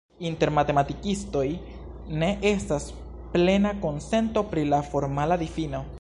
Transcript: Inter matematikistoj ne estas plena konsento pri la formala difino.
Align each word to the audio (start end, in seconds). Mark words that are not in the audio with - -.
Inter 0.27 0.49
matematikistoj 0.59 1.43
ne 2.23 2.31
estas 2.53 2.89
plena 3.37 3.75
konsento 3.87 4.45
pri 4.55 4.65
la 4.75 4.85
formala 4.93 5.43
difino. 5.47 5.87